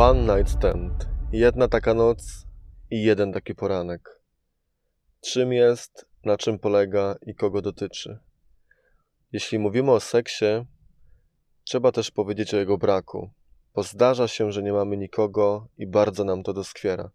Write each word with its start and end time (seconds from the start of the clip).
One 0.00 0.36
night 0.36 0.52
stand. 0.52 1.08
Jedna 1.32 1.68
taka 1.68 1.94
noc 1.94 2.46
i 2.90 3.02
jeden 3.02 3.32
taki 3.32 3.54
poranek. 3.54 4.20
Czym 5.20 5.52
jest, 5.52 6.06
na 6.24 6.36
czym 6.36 6.58
polega 6.58 7.16
i 7.26 7.34
kogo 7.34 7.62
dotyczy? 7.62 8.18
Jeśli 9.32 9.58
mówimy 9.58 9.92
o 9.92 10.00
seksie, 10.00 10.64
trzeba 11.64 11.92
też 11.92 12.10
powiedzieć 12.10 12.54
o 12.54 12.56
jego 12.56 12.78
braku, 12.78 13.30
bo 13.74 13.82
zdarza 13.82 14.28
się, 14.28 14.52
że 14.52 14.62
nie 14.62 14.72
mamy 14.72 14.96
nikogo 14.96 15.68
i 15.78 15.86
bardzo 15.86 16.24
nam 16.24 16.42
to 16.42 16.52
doskwiera. 16.52 17.10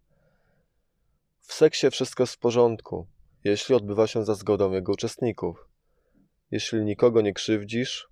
W 1.42 1.54
seksie 1.54 1.92
wszystko 1.92 2.24
jest 2.24 2.34
w 2.34 2.40
porządku, 2.40 3.08
jeśli 3.44 3.76
odbywa 3.76 4.08
się 4.08 4.26
za 4.26 4.36
zgodą 4.36 4.72
jego 4.72 4.92
uczestników. 4.92 5.68
Jeśli 6.52 6.86
nikogo 6.86 7.22
nie 7.22 7.34
krzywdzisz, 7.34 8.10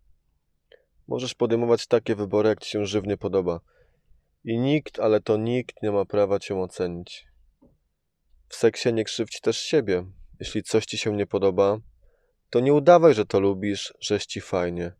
możesz 1.07 1.33
podejmować 1.33 1.87
takie 1.87 2.15
wybory, 2.15 2.49
jak 2.49 2.59
ci 2.59 2.69
się 2.69 2.85
żywnie 2.85 3.17
podoba. 3.17 3.59
I 4.43 4.59
nikt, 4.59 4.99
ale 4.99 5.21
to 5.21 5.37
nikt 5.37 5.83
nie 5.83 5.91
ma 5.91 6.05
prawa 6.05 6.39
cię 6.39 6.55
ocenić. 6.55 7.27
W 8.47 8.55
seksie 8.55 8.93
nie 8.93 9.03
krzywdź 9.03 9.41
też 9.41 9.57
siebie. 9.57 10.05
Jeśli 10.39 10.63
coś 10.63 10.85
ci 10.85 10.97
się 10.97 11.15
nie 11.15 11.27
podoba, 11.27 11.77
to 12.49 12.59
nie 12.59 12.73
udawaj, 12.73 13.13
że 13.13 13.25
to 13.25 13.39
lubisz, 13.39 13.93
że 13.99 14.13
jest 14.13 14.25
ci 14.25 14.41
fajnie. 14.41 14.91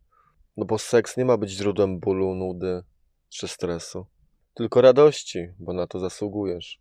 No 0.56 0.64
bo 0.64 0.78
seks 0.78 1.16
nie 1.16 1.24
ma 1.24 1.36
być 1.36 1.50
źródłem 1.50 2.00
bólu, 2.00 2.34
nudy 2.34 2.82
czy 3.28 3.48
stresu. 3.48 4.06
Tylko 4.54 4.80
radości, 4.80 5.48
bo 5.58 5.72
na 5.72 5.86
to 5.86 5.98
zasługujesz. 5.98 6.80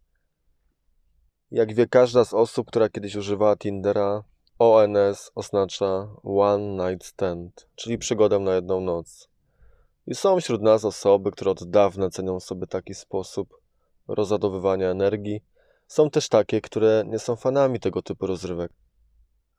Jak 1.51 1.73
wie 1.73 1.87
każda 1.87 2.25
z 2.25 2.33
osób, 2.33 2.67
która 2.67 2.89
kiedyś 2.89 3.15
używała 3.15 3.57
Tindera, 3.57 4.23
ONS 4.59 5.31
oznacza 5.35 6.07
One 6.23 6.91
Night 6.91 7.07
Stand, 7.07 7.69
czyli 7.75 7.97
przygodę 7.97 8.39
na 8.39 8.55
jedną 8.55 8.81
noc. 8.81 9.29
I 10.07 10.15
są 10.15 10.39
wśród 10.39 10.61
nas 10.61 10.85
osoby, 10.85 11.31
które 11.31 11.51
od 11.51 11.69
dawna 11.69 12.09
cenią 12.09 12.39
sobie 12.39 12.67
taki 12.67 12.93
sposób 12.93 13.57
rozładowywania 14.07 14.89
energii. 14.89 15.43
Są 15.87 16.09
też 16.09 16.29
takie, 16.29 16.61
które 16.61 17.03
nie 17.07 17.19
są 17.19 17.35
fanami 17.35 17.79
tego 17.79 18.01
typu 18.01 18.27
rozrywek. 18.27 18.71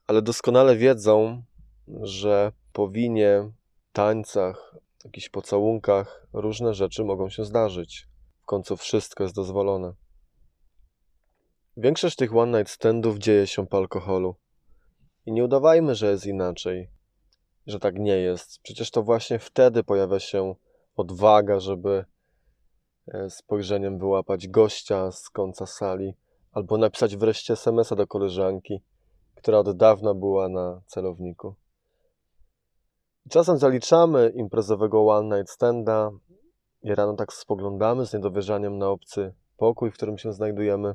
Ale 0.07 0.23
doskonale 0.23 0.77
wiedzą, 0.77 1.43
że 1.89 2.53
po 2.73 2.89
winie, 2.89 3.51
tańcach, 3.93 4.77
jakichś 5.05 5.29
pocałunkach 5.29 6.27
różne 6.33 6.75
rzeczy 6.75 7.05
mogą 7.05 7.29
się 7.29 7.45
zdarzyć. 7.45 8.09
W 8.43 8.47
końcu 8.47 8.77
wszystko 8.77 9.23
jest 9.23 9.35
dozwolone. 9.35 9.93
Większość 11.77 12.17
tych 12.17 12.37
one 12.37 12.59
night 12.59 12.75
standów 12.75 13.19
dzieje 13.19 13.47
się 13.47 13.67
po 13.67 13.77
alkoholu. 13.77 14.37
I 15.27 15.33
nie 15.33 15.45
udawajmy, 15.45 15.95
że 15.95 16.11
jest 16.11 16.27
inaczej, 16.27 16.91
że 17.67 17.79
tak 17.79 17.99
nie 17.99 18.17
jest. 18.17 18.59
Przecież 18.63 18.91
to 18.91 19.03
właśnie 19.03 19.39
wtedy 19.39 19.85
pojawia 19.85 20.19
się 20.19 20.55
odwaga, 20.97 21.61
żeby 21.61 22.05
e, 23.09 23.31
spojrzeniem 23.31 23.99
wyłapać 23.99 24.49
gościa 24.49 25.13
z 25.13 25.31
końca 25.31 25.67
sali, 25.67 26.15
albo 26.53 26.79
napisać 26.79 27.17
wreszcie 27.17 27.53
SMS-a 27.53 27.97
do 27.97 28.07
koleżanki, 28.07 28.83
która 29.35 29.59
od 29.59 29.77
dawna 29.77 30.15
była 30.15 30.49
na 30.49 30.81
celowniku. 30.87 31.55
Czasem 33.31 33.59
zaliczamy 33.59 34.33
imprezowego 34.35 35.07
one 35.07 35.39
night 35.39 35.53
standa 35.55 36.11
i 36.83 36.95
rano 36.95 37.15
tak 37.15 37.33
spoglądamy 37.33 38.07
z 38.07 38.13
niedowierzaniem 38.13 38.79
na 38.79 38.91
obcy 38.91 39.35
pokój, 39.57 39.91
w 39.91 39.95
którym 39.95 40.19
się 40.19 40.33
znajdujemy 40.33 40.95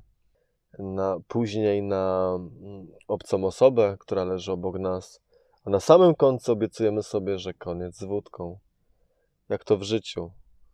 na, 0.80 1.17
później 1.28 1.83
na 1.83 2.36
mm, 2.36 2.88
obcą 3.08 3.45
osobę, 3.45 3.98
która 4.00 4.23
leży 4.23 4.52
obok 4.52 4.80
nas, 4.80 5.22
a 5.66 5.70
na 5.70 5.80
samym 5.80 6.16
końcu 6.16 6.52
obiecujemy 6.52 7.04
sobie, 7.04 7.40
że 7.40 7.54
koniec 7.54 7.98
z 7.98 8.04
wódką. 8.04 8.60
Jak 9.50 9.64
to 9.64 9.78
w 9.78 9.84
życiu 9.84 10.32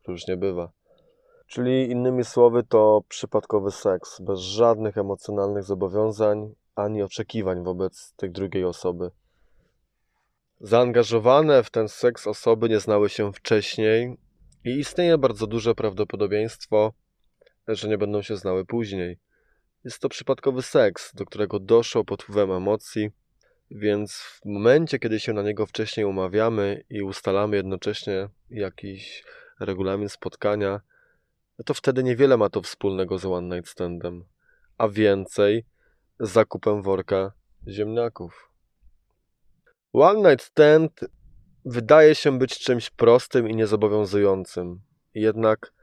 różnie 0.07 0.37
bywa. 0.37 0.71
Czyli 1.47 1.91
innymi 1.91 2.23
słowy, 2.25 2.63
to 2.63 3.01
przypadkowy 3.07 3.71
seks, 3.71 4.21
bez 4.21 4.39
żadnych 4.39 4.97
emocjonalnych 4.97 5.63
zobowiązań 5.63 6.55
ani 6.75 7.03
oczekiwań 7.03 7.63
wobec 7.63 8.13
tej 8.15 8.31
drugiej 8.31 8.65
osoby. 8.65 9.11
Zaangażowane 10.59 11.63
w 11.63 11.69
ten 11.69 11.89
seks 11.89 12.27
osoby 12.27 12.69
nie 12.69 12.79
znały 12.79 13.09
się 13.09 13.33
wcześniej 13.33 14.17
i 14.65 14.69
istnieje 14.69 15.17
bardzo 15.17 15.47
duże 15.47 15.75
prawdopodobieństwo, 15.75 16.93
że 17.67 17.87
nie 17.87 17.97
będą 17.97 18.21
się 18.21 18.37
znały 18.37 18.65
później. 18.65 19.19
Jest 19.83 19.99
to 19.99 20.09
przypadkowy 20.09 20.61
seks, 20.61 21.15
do 21.15 21.25
którego 21.25 21.59
doszło 21.59 22.03
pod 22.03 22.23
wpływem 22.23 22.51
emocji, 22.51 23.11
więc 23.71 24.13
w 24.13 24.45
momencie, 24.45 24.99
kiedy 24.99 25.19
się 25.19 25.33
na 25.33 25.41
niego 25.41 25.65
wcześniej 25.65 26.05
umawiamy 26.05 26.83
i 26.89 27.01
ustalamy 27.01 27.55
jednocześnie 27.55 28.29
jakiś 28.49 29.23
regulamin 29.59 30.09
spotkania, 30.09 30.81
no 31.59 31.63
to 31.65 31.73
wtedy 31.73 32.03
niewiele 32.03 32.37
ma 32.37 32.49
to 32.49 32.61
wspólnego 32.61 33.17
z 33.17 33.25
one 33.25 33.55
night 33.55 33.71
standem, 33.71 34.25
a 34.77 34.87
więcej 34.87 35.65
z 36.19 36.31
zakupem 36.31 36.81
worka 36.81 37.31
ziemniaków. 37.67 38.51
One 39.93 40.29
night 40.29 40.45
stand 40.45 40.99
wydaje 41.65 42.15
się 42.15 42.39
być 42.39 42.59
czymś 42.59 42.89
prostym 42.89 43.49
i 43.49 43.55
niezobowiązującym. 43.55 44.81
Jednak 45.13 45.73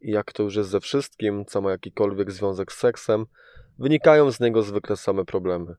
jak 0.00 0.32
to 0.32 0.42
już 0.42 0.56
jest 0.56 0.70
ze 0.70 0.80
wszystkim, 0.80 1.44
co 1.44 1.60
ma 1.60 1.70
jakikolwiek 1.70 2.32
związek 2.32 2.72
z 2.72 2.78
seksem, 2.78 3.26
wynikają 3.78 4.30
z 4.30 4.40
niego 4.40 4.62
zwykle 4.62 4.96
same 4.96 5.24
problemy. 5.24 5.74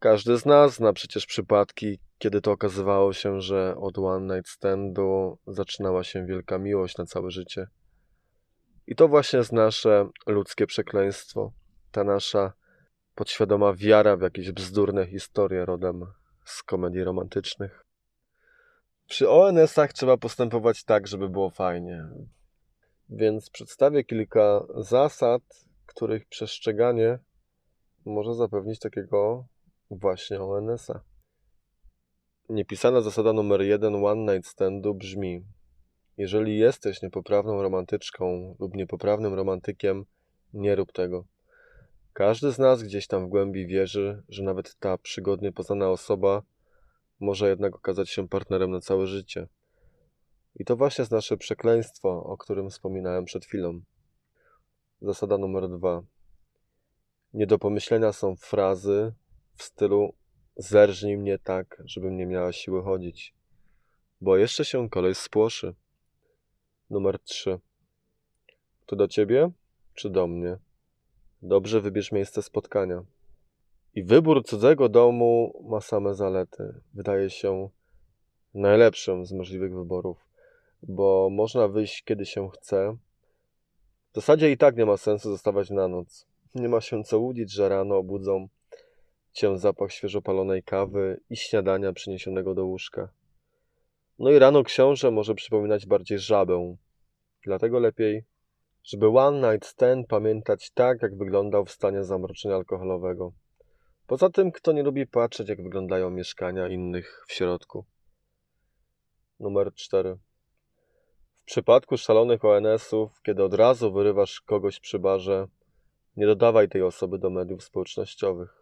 Każdy 0.00 0.38
z 0.38 0.46
nas 0.46 0.74
zna 0.74 0.92
przecież 0.92 1.26
przypadki, 1.26 1.98
kiedy 2.18 2.40
to 2.40 2.52
okazywało 2.52 3.12
się, 3.12 3.40
że 3.40 3.76
od 3.76 3.98
one 3.98 4.36
night 4.36 4.50
standu 4.50 5.38
zaczynała 5.46 6.04
się 6.04 6.26
wielka 6.26 6.58
miłość 6.58 6.98
na 6.98 7.06
całe 7.06 7.30
życie. 7.30 7.66
I 8.86 8.96
to 8.96 9.08
właśnie 9.08 9.38
jest 9.38 9.52
nasze 9.52 10.08
ludzkie 10.26 10.66
przekleństwo, 10.66 11.52
ta 11.90 12.04
nasza 12.04 12.52
podświadoma 13.14 13.74
wiara 13.74 14.16
w 14.16 14.20
jakieś 14.20 14.52
bzdurne 14.52 15.06
historie 15.06 15.64
rodem 15.64 16.06
z 16.44 16.62
komedii 16.62 17.04
romantycznych. 17.04 17.84
Przy 19.06 19.30
ONS-ach 19.30 19.92
trzeba 19.92 20.16
postępować 20.16 20.84
tak, 20.84 21.06
żeby 21.06 21.28
było 21.28 21.50
fajnie. 21.50 22.08
Więc 23.08 23.50
przedstawię 23.50 24.04
kilka 24.04 24.66
zasad, 24.78 25.42
których 25.86 26.28
przestrzeganie 26.28 27.18
może 28.04 28.34
zapewnić 28.34 28.78
takiego 28.78 29.46
właśnie 29.90 30.40
ONS-a. 30.40 31.00
Niepisana 32.48 33.00
zasada 33.00 33.32
numer 33.32 33.62
jeden 33.62 34.04
One 34.04 34.34
Night 34.34 34.50
Standu 34.50 34.94
brzmi: 34.94 35.44
Jeżeli 36.16 36.58
jesteś 36.58 37.02
niepoprawną 37.02 37.62
romantyczką 37.62 38.56
lub 38.60 38.74
niepoprawnym 38.74 39.34
romantykiem, 39.34 40.04
nie 40.52 40.74
rób 40.74 40.92
tego. 40.92 41.24
Każdy 42.12 42.52
z 42.52 42.58
nas 42.58 42.82
gdzieś 42.82 43.06
tam 43.06 43.26
w 43.26 43.28
głębi 43.28 43.66
wierzy, 43.66 44.22
że 44.28 44.42
nawet 44.42 44.76
ta 44.78 44.98
przygodnie 44.98 45.52
poznana 45.52 45.90
osoba 45.90 46.42
może 47.20 47.48
jednak 47.48 47.76
okazać 47.76 48.10
się 48.10 48.28
partnerem 48.28 48.70
na 48.70 48.80
całe 48.80 49.06
życie. 49.06 49.48
I 50.56 50.64
to 50.64 50.76
właśnie 50.76 51.02
jest 51.02 51.12
nasze 51.12 51.36
przekleństwo, 51.36 52.24
o 52.24 52.36
którym 52.36 52.70
wspominałem 52.70 53.24
przed 53.24 53.44
chwilą. 53.44 53.80
Zasada 55.02 55.38
numer 55.38 55.68
dwa. 55.68 56.02
Nie 57.34 57.46
do 57.46 57.58
pomyślenia 57.58 58.12
są 58.12 58.36
frazy 58.36 59.12
w 59.60 59.62
stylu 59.62 60.14
zerżnij 60.56 61.16
mnie 61.16 61.38
tak, 61.38 61.82
żebym 61.84 62.16
nie 62.16 62.26
miała 62.26 62.52
siły 62.52 62.82
chodzić, 62.82 63.34
bo 64.20 64.36
jeszcze 64.36 64.64
się 64.64 64.90
kolej 64.90 65.14
spłoszy. 65.14 65.74
Numer 66.90 67.18
trzy. 67.18 67.58
To 68.86 68.96
do 68.96 69.08
ciebie 69.08 69.50
czy 69.94 70.10
do 70.10 70.26
mnie? 70.26 70.56
Dobrze 71.42 71.80
wybierz 71.80 72.12
miejsce 72.12 72.42
spotkania. 72.42 73.04
I 73.94 74.04
wybór 74.04 74.44
cudzego 74.44 74.88
domu 74.88 75.62
ma 75.68 75.80
same 75.80 76.14
zalety. 76.14 76.74
Wydaje 76.94 77.30
się 77.30 77.68
najlepszym 78.54 79.26
z 79.26 79.32
możliwych 79.32 79.74
wyborów 79.74 80.30
bo 80.82 81.28
można 81.30 81.68
wyjść 81.68 82.04
kiedy 82.04 82.26
się 82.26 82.50
chce. 82.50 82.96
W 84.12 84.14
zasadzie 84.14 84.50
i 84.50 84.56
tak 84.56 84.76
nie 84.76 84.86
ma 84.86 84.96
sensu 84.96 85.30
zostawać 85.30 85.70
na 85.70 85.88
noc. 85.88 86.26
Nie 86.54 86.68
ma 86.68 86.80
się 86.80 87.04
co 87.04 87.18
łudzić, 87.18 87.52
że 87.52 87.68
rano 87.68 87.96
obudzą 87.96 88.48
cię 89.32 89.58
zapach 89.58 89.92
świeżo 89.92 90.22
palonej 90.22 90.62
kawy 90.62 91.20
i 91.30 91.36
śniadania 91.36 91.92
przyniesionego 91.92 92.54
do 92.54 92.64
łóżka. 92.64 93.08
No 94.18 94.30
i 94.30 94.38
rano 94.38 94.64
książę 94.64 95.10
może 95.10 95.34
przypominać 95.34 95.86
bardziej 95.86 96.18
żabę. 96.18 96.76
Dlatego 97.44 97.78
lepiej, 97.78 98.24
żeby 98.84 99.08
one 99.08 99.52
night 99.52 99.68
stand 99.68 100.06
pamiętać 100.06 100.70
tak, 100.70 101.02
jak 101.02 101.16
wyglądał 101.16 101.64
w 101.64 101.70
stanie 101.70 102.04
zamroczenia 102.04 102.54
alkoholowego. 102.54 103.32
Poza 104.06 104.30
tym, 104.30 104.52
kto 104.52 104.72
nie 104.72 104.82
lubi 104.82 105.06
patrzeć, 105.06 105.48
jak 105.48 105.62
wyglądają 105.62 106.10
mieszkania 106.10 106.68
innych 106.68 107.24
w 107.28 107.32
środku. 107.32 107.84
Numer 109.40 109.74
4 109.74 110.18
przypadku 111.50 111.96
szalonych 111.96 112.44
ONS-ów, 112.44 113.22
kiedy 113.22 113.44
od 113.44 113.54
razu 113.54 113.92
wyrywasz 113.92 114.40
kogoś 114.40 114.80
przy 114.80 114.98
barze, 114.98 115.46
nie 116.16 116.26
dodawaj 116.26 116.68
tej 116.68 116.82
osoby 116.82 117.18
do 117.18 117.30
mediów 117.30 117.64
społecznościowych. 117.64 118.59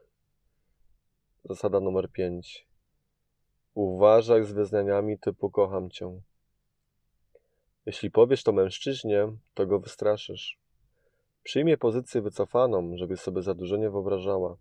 Zasada 1.49 1.81
numer 1.81 2.11
5. 2.11 2.67
Uważaj 3.75 4.45
z 4.45 4.53
wyznaniami 4.53 5.19
typu 5.19 5.51
kocham 5.51 5.91
cię. 5.91 6.21
Jeśli 7.87 8.11
powiesz 8.11 8.43
to 8.43 8.53
mężczyźnie, 8.53 9.27
to 9.55 9.67
go 9.67 9.81
wystraszysz. 9.81 10.59
Przyjmie 11.43 11.77
pozycję 11.77 12.23
wycofaną, 12.23 12.97
żeby 12.97 13.17
sobie 13.17 13.43
za 13.43 13.55
dużo 13.55 13.77
nie 13.77 13.91
wyobrażała. 13.91 14.57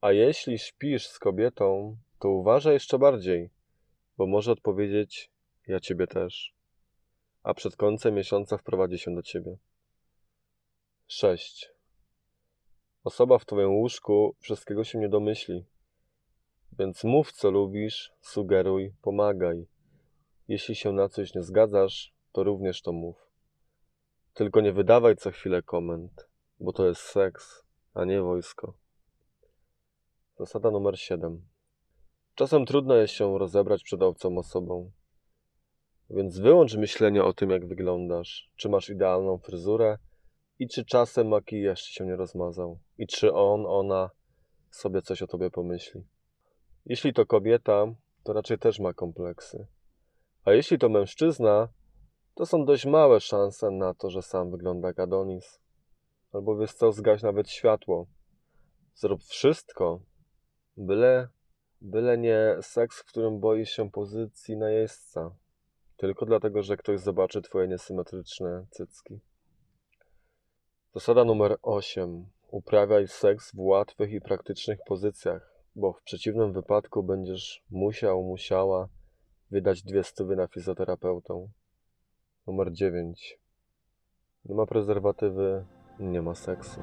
A 0.00 0.12
jeśli 0.12 0.58
śpisz 0.58 1.06
z 1.06 1.18
kobietą, 1.18 1.96
to 2.18 2.28
uważaj 2.28 2.74
jeszcze 2.74 2.98
bardziej, 2.98 3.50
bo 4.18 4.26
może 4.26 4.52
odpowiedzieć: 4.52 5.30
Ja 5.66 5.80
ciebie 5.80 6.06
też. 6.06 6.54
A 7.42 7.54
przed 7.54 7.76
końcem 7.76 8.14
miesiąca 8.14 8.58
wprowadzi 8.58 8.98
się 8.98 9.14
do 9.14 9.22
ciebie. 9.22 9.56
6. 11.06 11.71
Osoba 13.04 13.38
w 13.38 13.44
twoim 13.44 13.70
łóżku 13.70 14.34
wszystkiego 14.38 14.84
się 14.84 14.98
nie 14.98 15.08
domyśli. 15.08 15.64
Więc 16.78 17.04
mów, 17.04 17.32
co 17.32 17.50
lubisz, 17.50 18.12
sugeruj, 18.20 18.94
pomagaj. 19.02 19.66
Jeśli 20.48 20.74
się 20.74 20.92
na 20.92 21.08
coś 21.08 21.34
nie 21.34 21.42
zgadzasz, 21.42 22.14
to 22.32 22.44
również 22.44 22.82
to 22.82 22.92
mów. 22.92 23.30
Tylko 24.34 24.60
nie 24.60 24.72
wydawaj 24.72 25.16
co 25.16 25.30
chwilę 25.30 25.62
komend, 25.62 26.28
bo 26.60 26.72
to 26.72 26.88
jest 26.88 27.00
seks, 27.00 27.64
a 27.94 28.04
nie 28.04 28.22
wojsko. 28.22 28.74
Zasada 30.38 30.70
numer 30.70 30.98
7. 30.98 31.42
Czasem 32.34 32.66
trudno 32.66 32.94
jest 32.94 33.14
się 33.14 33.38
rozebrać 33.38 33.82
przed 33.82 34.02
obcą 34.02 34.38
osobą. 34.38 34.90
Więc 36.10 36.38
wyłącz 36.38 36.76
myślenie 36.76 37.24
o 37.24 37.32
tym, 37.32 37.50
jak 37.50 37.66
wyglądasz, 37.66 38.50
czy 38.56 38.68
masz 38.68 38.90
idealną 38.90 39.38
fryzurę 39.38 39.98
i 40.58 40.68
czy 40.68 40.84
czasem 40.84 41.28
makijaż 41.28 41.82
się 41.82 42.06
nie 42.06 42.16
rozmazał, 42.16 42.78
i 42.98 43.06
czy 43.06 43.32
on, 43.32 43.64
ona 43.66 44.10
sobie 44.70 45.02
coś 45.02 45.22
o 45.22 45.26
tobie 45.26 45.50
pomyśli. 45.50 46.04
Jeśli 46.86 47.12
to 47.12 47.26
kobieta, 47.26 47.86
to 48.24 48.32
raczej 48.32 48.58
też 48.58 48.78
ma 48.80 48.92
kompleksy. 48.92 49.66
A 50.44 50.52
jeśli 50.52 50.78
to 50.78 50.88
mężczyzna, 50.88 51.68
to 52.34 52.46
są 52.46 52.64
dość 52.64 52.86
małe 52.86 53.20
szanse 53.20 53.70
na 53.70 53.94
to, 53.94 54.10
że 54.10 54.22
sam 54.22 54.50
wygląda 54.50 54.88
jak 54.88 54.98
Adonis. 54.98 55.60
Albo 56.32 56.56
wiesz 56.56 56.72
co, 56.72 56.92
zgaś 56.92 57.22
nawet 57.22 57.50
światło. 57.50 58.06
Zrób 58.94 59.22
wszystko, 59.22 60.00
byle, 60.76 61.28
byle 61.80 62.18
nie 62.18 62.56
seks, 62.62 63.00
w 63.00 63.04
którym 63.04 63.40
boisz 63.40 63.70
się 63.70 63.90
pozycji 63.90 64.56
najeźdźca. 64.56 65.30
Tylko 65.96 66.26
dlatego, 66.26 66.62
że 66.62 66.76
ktoś 66.76 67.00
zobaczy 67.00 67.42
twoje 67.42 67.68
niesymetryczne 67.68 68.66
cycki. 68.70 69.20
Zasada 70.94 71.24
numer 71.24 71.56
8. 71.62 72.26
Uprawiaj 72.50 73.08
seks 73.08 73.52
w 73.54 73.60
łatwych 73.60 74.12
i 74.12 74.20
praktycznych 74.20 74.78
pozycjach, 74.86 75.54
bo 75.76 75.92
w 75.92 76.02
przeciwnym 76.02 76.52
wypadku 76.52 77.02
będziesz 77.02 77.62
musiał, 77.70 78.22
musiała 78.22 78.88
wydać 79.50 79.82
dwie 79.82 80.04
stówy 80.04 80.36
na 80.36 80.46
fizjoterapeutę. 80.46 81.48
Numer 82.46 82.72
9. 82.72 83.38
Nie 84.44 84.54
ma 84.54 84.66
prezerwatywy, 84.66 85.64
nie 85.98 86.22
ma 86.22 86.34
seksu. 86.34 86.80